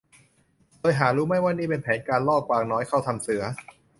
[0.79, 3.41] โดยหารู้ไม่ว่านี่เป็นแผนการล่อกวางน้อยเข้าถ้ำเสือ